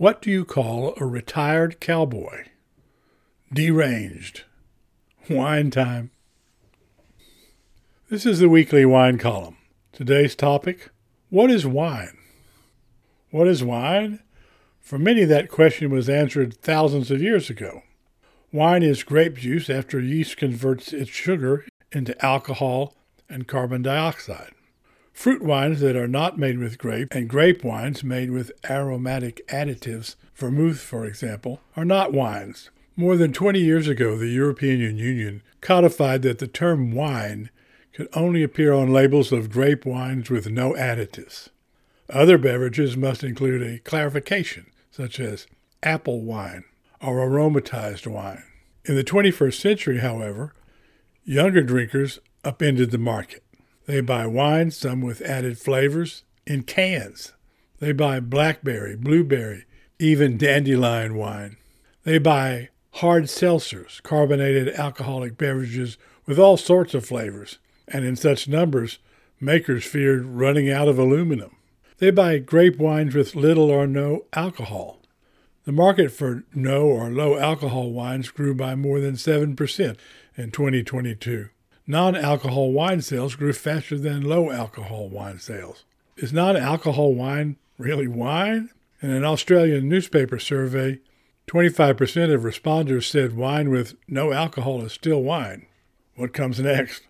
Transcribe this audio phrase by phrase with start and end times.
[0.00, 2.46] What do you call a retired cowboy?
[3.52, 4.44] Deranged.
[5.28, 6.10] Wine time.
[8.08, 9.58] This is the weekly wine column.
[9.92, 10.88] Today's topic
[11.28, 12.16] What is wine?
[13.30, 14.20] What is wine?
[14.80, 17.82] For many, that question was answered thousands of years ago.
[18.54, 22.94] Wine is grape juice after yeast converts its sugar into alcohol
[23.28, 24.52] and carbon dioxide.
[25.12, 30.16] Fruit wines that are not made with grape and grape wines made with aromatic additives,
[30.34, 32.70] vermouth for example, are not wines.
[32.96, 37.50] More than 20 years ago, the European Union codified that the term wine
[37.92, 41.48] could only appear on labels of grape wines with no additives.
[42.08, 45.46] Other beverages must include a clarification, such as
[45.82, 46.64] apple wine
[47.00, 48.44] or aromatized wine.
[48.84, 50.52] In the 21st century, however,
[51.24, 53.42] younger drinkers upended the market.
[53.86, 57.32] They buy wine, some with added flavors, in cans.
[57.78, 59.64] They buy blackberry, blueberry,
[59.98, 61.56] even dandelion wine.
[62.04, 67.58] They buy hard seltzers, carbonated alcoholic beverages with all sorts of flavors,
[67.88, 68.98] and in such numbers,
[69.40, 71.56] makers feared running out of aluminum.
[71.98, 75.00] They buy grape wines with little or no alcohol.
[75.64, 79.96] The market for no or low alcohol wines grew by more than 7%
[80.36, 81.48] in 2022.
[81.86, 85.84] Non alcohol wine sales grew faster than low alcohol wine sales.
[86.16, 88.70] Is non alcohol wine really wine?
[89.02, 91.00] In an Australian newspaper survey,
[91.48, 95.66] 25% of responders said wine with no alcohol is still wine.
[96.14, 97.02] What comes next?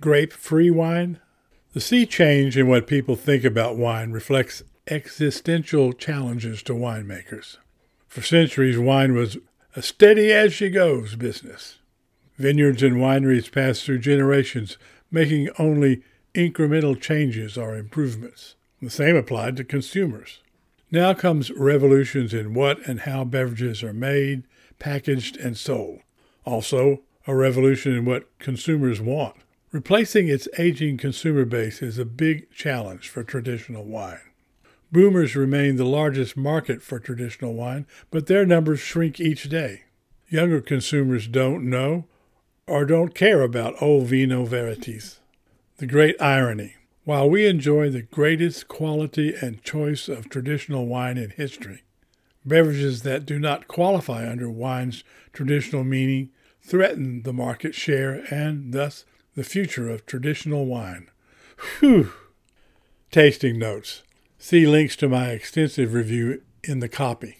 [0.00, 1.18] Grape free wine?
[1.72, 7.56] The sea change in what people think about wine reflects existential challenges to winemakers.
[8.08, 9.36] For centuries, wine was
[9.74, 11.78] a steady as she goes business.
[12.38, 14.78] Vineyards and wineries pass through generations,
[15.10, 16.02] making only
[16.34, 18.56] incremental changes or improvements.
[18.80, 20.40] The same applied to consumers.
[20.90, 24.44] Now comes revolutions in what and how beverages are made,
[24.78, 26.00] packaged, and sold.
[26.44, 29.36] Also, a revolution in what consumers want.
[29.70, 34.20] Replacing its aging consumer base is a big challenge for traditional wine.
[34.90, 39.84] Boomers remain the largest market for traditional wine, but their numbers shrink each day.
[40.28, 42.06] Younger consumers don't know
[42.66, 45.20] or don't care about old vino verities.
[45.78, 46.76] The great irony.
[47.04, 51.82] While we enjoy the greatest quality and choice of traditional wine in history,
[52.44, 55.02] beverages that do not qualify under wine's
[55.32, 56.30] traditional meaning
[56.60, 61.10] threaten the market share and thus the future of traditional wine.
[61.80, 62.12] Whew!
[63.10, 64.02] Tasting notes.
[64.38, 67.38] See links to my extensive review in the copy.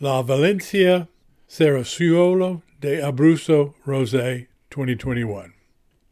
[0.00, 1.08] La Valentina
[1.48, 4.46] Cerasuolo de Abruzzo Rosé
[4.78, 5.54] 2021.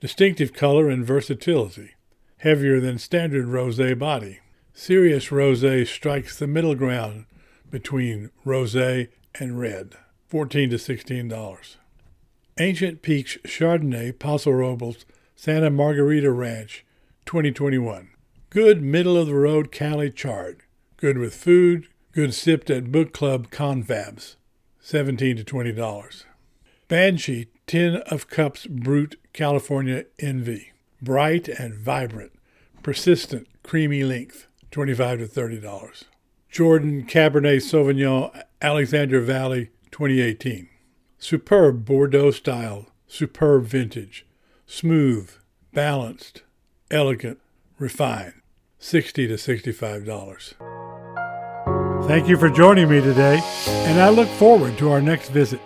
[0.01, 1.91] Distinctive color and versatility.
[2.39, 4.41] Heavier than standard rosé body.
[4.75, 7.27] Serious rosé strikes the middle ground
[7.71, 9.07] between rosé
[9.39, 9.95] and red.
[10.27, 11.77] 14 to $16.
[12.59, 15.07] Ancient Peaks Chardonnay Paso Robles
[15.37, 16.85] Santa Margarita Ranch
[17.25, 18.11] 2021.
[18.51, 20.65] Good middle of the road Cali chard.
[20.97, 21.87] Good with food.
[22.11, 24.35] Good sipped at book club confabs.
[24.81, 26.25] 17 to $20.
[26.89, 30.67] Banshee 10 of Cups Brut California NV.
[31.03, 32.31] Bright and vibrant.
[32.85, 34.47] Persistent creamy length.
[34.71, 36.05] 25 to $30.
[36.49, 40.69] Jordan Cabernet Sauvignon Alexander Valley 2018.
[41.19, 42.87] Superb Bordeaux style.
[43.09, 44.25] Superb vintage.
[44.67, 45.33] Smooth.
[45.75, 46.45] Balanced.
[46.89, 47.41] Elegant.
[47.81, 48.35] Refined.
[48.79, 52.07] 60 to $65.
[52.07, 55.61] Thank you for joining me today, and I look forward to our next visit.